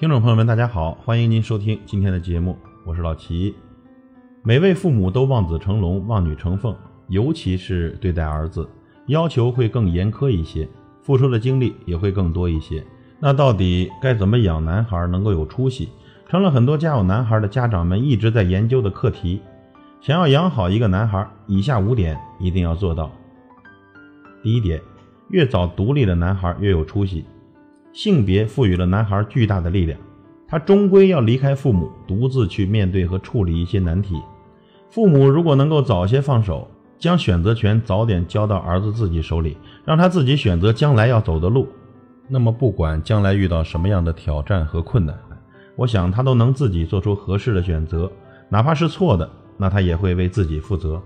[0.00, 3.54] 听众朋友们，大家好，欢迎您收听今天的节目，我是老齐。
[4.42, 6.74] 每位父母都望子成龙、望女成凤，
[7.08, 8.66] 尤其是对待儿子，
[9.08, 10.66] 要求会更严苛一些，
[11.02, 12.82] 付出的精力也会更多一些。
[13.18, 15.90] 那到底该怎么养男孩能够有出息，
[16.30, 19.42] 成了很多家有男孩的家长们一直在研究的课题。
[20.00, 23.10] 想要养好一个男孩，以下五点一定要做到。
[24.42, 24.80] 第一点，
[25.28, 27.26] 越早独立的男孩越有出息。
[27.92, 29.98] 性别赋予了男孩巨大的力量，
[30.46, 34.20] 他终归要离开父母，独自去面对和处理一些难题。
[34.88, 36.68] 父母如果能够早些放手，
[36.98, 41.68] 将选择权早点交到儿子自己手里，让他自己选择将来要走的路，
[42.28, 45.18] 那么不管将来遇到什么样的挑战和困难，
[45.76, 48.10] 我想他都能自己做出合适的选择，
[48.48, 51.00] 哪怕是错的，那他也会为自己负责。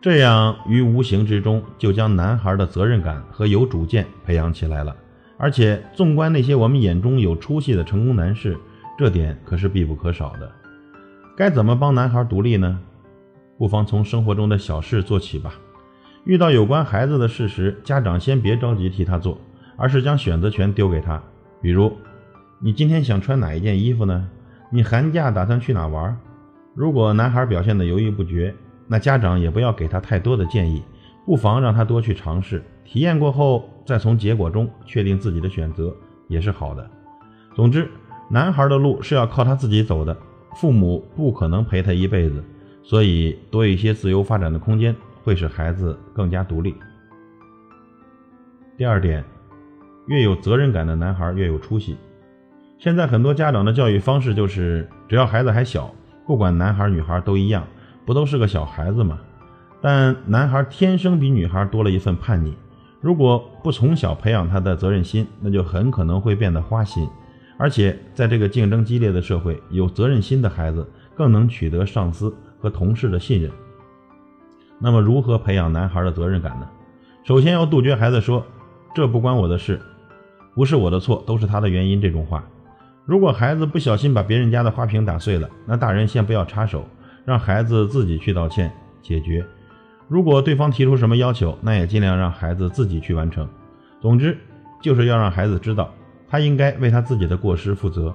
[0.00, 4.96] 这样于无形之中就将男孩的责任感和有主见培养起来了。
[5.42, 8.58] 而且，纵观那些我们眼中有出息的成功男士，
[8.98, 10.52] 这点可是必不可少的。
[11.34, 12.78] 该怎么帮男孩独立呢？
[13.56, 15.54] 不妨从生活中的小事做起吧。
[16.24, 19.40] 遇到有关孩子的事时，家长先别着急替他做，
[19.76, 21.22] 而是将选择权丢给他。
[21.62, 21.90] 比如，
[22.58, 24.28] 你今天想穿哪一件衣服呢？
[24.70, 26.14] 你寒假打算去哪玩？
[26.74, 28.54] 如果男孩表现得犹豫不决，
[28.86, 30.82] 那家长也不要给他太多的建议，
[31.24, 32.62] 不妨让他多去尝试。
[32.92, 35.94] 体验过后，再从结果中确定自己的选择
[36.26, 36.90] 也是好的。
[37.54, 37.88] 总之，
[38.28, 40.16] 男孩的路是要靠他自己走的，
[40.56, 42.42] 父母不可能陪他一辈子，
[42.82, 46.74] 所以多一些自由发展的空间，会使孩子更加独立。
[48.76, 49.24] 第二点，
[50.08, 51.96] 越有责任感的男孩越有出息。
[52.76, 55.94] 现在很多家长的教育方式就是，只要孩子还小，
[56.26, 57.64] 不管男孩女孩都一样，
[58.04, 59.20] 不都是个小孩子吗？
[59.80, 62.52] 但男孩天生比女孩多了一份叛逆。
[63.00, 67.08] 如果不从小培养他的责任心，那就很可能会变得花心。
[67.56, 73.50] 而且在这个竞争激烈的社会，有责任心的孩子更能取得上司和同事的信任。
[74.78, 76.68] 那么，如何培养男孩的责任感呢？
[77.22, 78.44] 首先要杜绝孩子说
[78.94, 79.78] “这不关我的事，
[80.54, 82.42] 不是我的错，都是他的原因”这种话。
[83.04, 86.86] 如果孩子不小心把别人家的花瓶打碎了，那大人先不要插手，
[87.24, 89.44] 让孩子自己去道歉解决。
[90.10, 93.48] 如果对方提出什么要求，那也尽量让孩子自己去完成。
[94.00, 94.36] 总之，
[94.82, 95.94] 就是要让孩子知道，
[96.28, 98.12] 他应该为他自己的过失负责。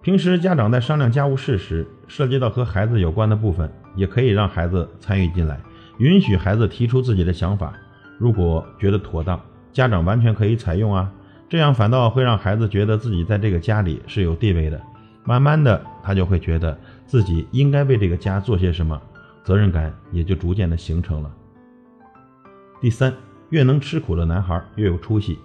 [0.00, 5.60] 平时家长在商量家务事时，涉及到和孩子有关的部分，也可以让孩子参与进来，
[5.98, 7.74] 允许孩子提出自己的想法。
[8.18, 9.38] 如果觉得妥当，
[9.74, 11.12] 家长完全可以采用啊。
[11.50, 14.80] 这样反倒会让孩子觉得自己在这个家里是有地位的，
[15.22, 18.98] 慢慢的，他就会觉得自己应该为这个家做些什么。
[19.44, 21.30] 责任感也就逐渐的形成了。
[22.80, 23.14] 第三，
[23.50, 25.38] 越能吃苦的男孩越有出息。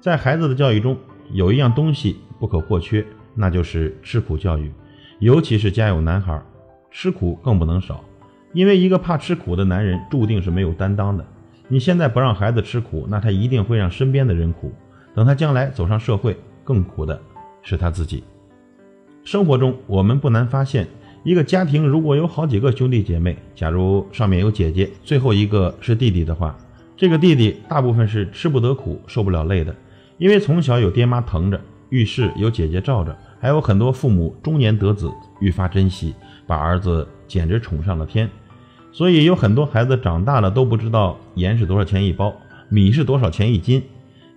[0.00, 0.96] 在孩子的教育中，
[1.30, 4.72] 有一样东西不可或缺，那就是吃苦教育。
[5.18, 6.42] 尤其是家有男孩，
[6.90, 8.02] 吃苦更不能少。
[8.54, 11.24] 因为一个怕吃苦的男人，注定是没有担当的。
[11.68, 14.72] 你现在不让孩子吃苦，那他一定会让身边的人苦。
[15.14, 16.34] 等他将来走上社会，
[16.64, 17.20] 更苦的
[17.62, 18.24] 是他自己。
[19.22, 20.88] 生活中，我们不难发现。
[21.28, 26.56] 一个家庭如果有好几个兄弟姐妹，假如上面有姐姐，最后一个是弟弟的话，
[26.96, 29.76] 这个弟弟大部分是吃不得苦、受不了累的，
[30.16, 36.14] 因为从小有爹妈疼着，遇事有姐姐罩着，还有很多父母中年得子愈发珍惜，
[36.46, 38.30] 把儿子简直宠上了天，
[38.90, 42.34] 所以有很多孩子长大了都不知道盐是多少钱一包，
[42.70, 43.82] 米是多少钱一斤。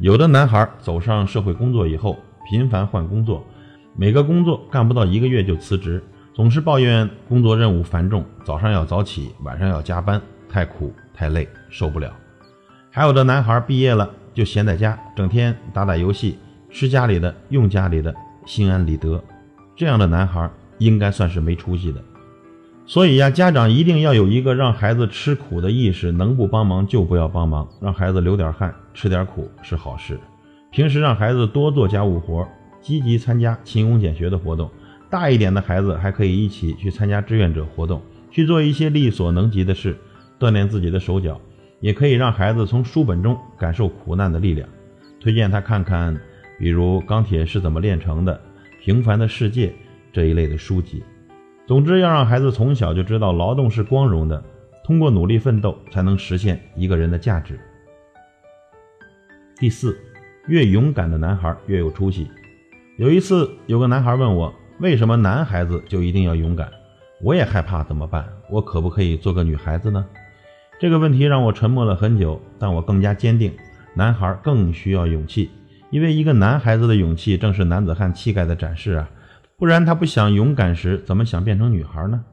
[0.00, 2.16] 有的男孩走上社会工作以后，
[2.50, 3.46] 频繁换工作，
[3.94, 6.02] 每个工作干不到一个月就辞职。
[6.40, 10.18] 总是抱怨工作任务繁重，早上要早起，晚上要加班，
[10.48, 12.10] 太苦太累，受不了。
[12.90, 16.38] 还有的男孩毕业了就闲在家，整天打打游戏，
[16.70, 18.14] 吃家里的，用家里的，
[18.46, 19.22] 心安理得。
[19.76, 22.02] 这样的男孩应该算是没出息的。
[22.86, 30.18] 所以呀，家长一定要有一个让孩子吃苦的意识，能不帮忙就不要帮忙，让孩子流点汗，吃点苦是好事。
[30.70, 32.48] 平时让孩子多做家务活，
[32.80, 34.70] 积极参加勤工俭学的活动。
[35.10, 39.96] 大一点的孩子还可以一起去参加志愿者活动，去做一些力所能及的事，
[40.38, 41.40] 锻炼自己的手脚，
[41.80, 44.68] 也可以让孩子从书本中感受苦难的力量。
[45.18, 46.16] 推荐他看看，
[46.60, 48.34] 比如《钢铁是怎么炼成的》
[48.80, 49.66] 《平凡的世界》
[50.12, 51.02] 这一类的书籍。
[51.66, 54.42] 总之，要让孩子从小就知道劳动是光荣的，
[54.84, 57.58] 通过努力奋斗才能实现一个人的价值。
[59.56, 59.98] 第四，
[60.46, 62.28] 越勇敢的男孩越有出息。
[62.96, 64.54] 有一次，有个男孩问我。
[64.80, 66.66] 为什么男孩子就一定要勇敢？
[67.22, 68.26] 我也害怕，怎么办？
[68.48, 70.02] 我可不可以做个女孩子呢？
[70.80, 73.52] 这个问题让我沉默了很久，但我更加坚定，
[73.92, 75.50] 男孩更需要勇气，
[75.90, 79.06] 因为一个男孩子的勇气正是男子汉气概的展示啊，
[79.58, 82.24] 不然他不想勇敢时，怎么想变成女孩呢？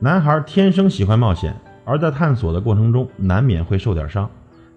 [0.00, 1.54] 男孩天生喜欢冒险，
[1.84, 4.30] 而在探索的过程中难免会受点伤，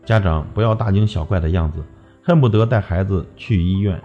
[0.03, 1.81] 家长不要大惊小怪的样子，
[2.21, 3.97] 恨不得带孩子去医院。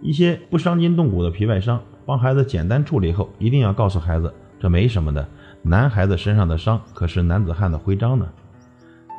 [0.00, 5.26] 一些不伤筋动骨的皮外伤，帮孩子简单处理后，一定要告诉孩子这没什么的。
[5.62, 8.28] 男孩子身上的伤可是男子汉的徽章呢。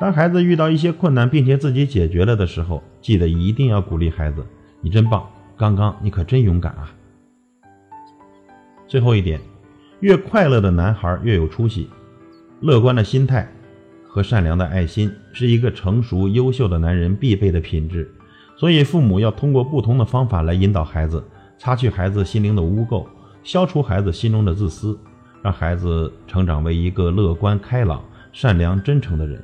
[0.00, 4.46] 当孩子遇到一些困难并且自己解决了的时候，记得一定要鼓励孩子
[4.80, 6.90] ：“你真棒，刚刚你可真勇敢啊！”
[8.86, 9.40] 最后一点。
[10.00, 11.90] 越快乐的男孩越有出息，
[12.60, 13.52] 乐观的心态
[14.06, 18.08] 和善良的爱心是一个成熟优秀的男人必备的品质。
[18.58, 21.22] 所以，父母要通过不同的方法来引导孩子，
[21.56, 23.06] 擦去孩子心灵的污垢，
[23.44, 24.98] 消除孩子心中的自私，
[25.42, 28.02] 让孩子成长为一个乐观开朗、
[28.32, 29.40] 善良真诚的人。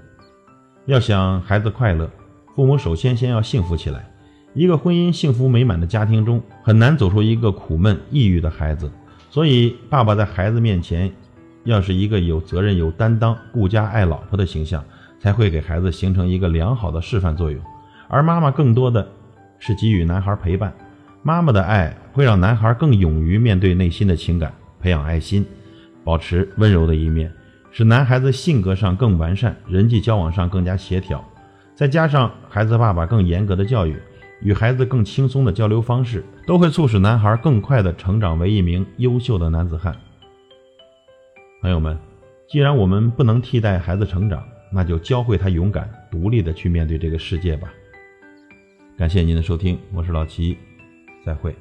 [0.87, 2.11] 要想孩子快乐，
[2.57, 4.11] 父母首先先要幸福起来。
[4.53, 8.91] 一个婚姻幸福美满的家庭中，很难走出一个苦闷抑郁的孩子。
[9.31, 11.13] 所以，爸爸在孩子面前，
[11.63, 14.85] 要是一个有责任、有担当、顾家爱老婆的形象，
[15.21, 17.61] 才会给孩子形成一个良好的示范作用。
[18.15, 19.05] 而妈妈更多的
[19.59, 20.73] 是给予男孩陪伴，
[21.25, 25.45] 妈妈的爱会让男孩更勇于面对内心的情感，培养爱心，
[26.05, 27.33] 保持温柔的一面，
[27.73, 31.25] 使男孩子性格上更完善，人际交往上更加协调。
[31.75, 34.01] 再加上孩子爸爸更严格的教育。
[34.43, 39.93] 与孩子更轻松的交流方式，都会促使男孩更快的成长为一名优秀的男子汉。
[41.63, 41.99] 朋友们，
[42.47, 47.73] 既然我们不能替代孩子成长，那就教会他勇敢、独立的去面对这个世界吧。
[48.97, 50.57] 感谢您的收听，我是老齐，
[51.27, 51.53] 再会。